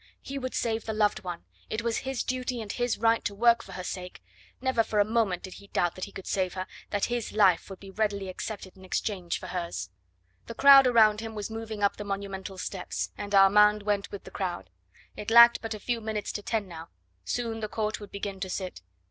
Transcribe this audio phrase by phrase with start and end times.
[0.19, 3.61] He would save the loved one; it was his duty and his right to work
[3.61, 4.23] for her sake.
[4.59, 7.69] Never for a moment did he doubt that he could save her, that his life
[7.69, 9.91] would be readily accepted in exchange for hers.
[10.47, 14.31] The crowd around him was moving up the monumental steps, and Armand went with the
[14.31, 14.71] crowd.
[15.15, 16.89] It lacked but a few minutes to ten now;
[17.23, 18.81] soon the court would begin to sit.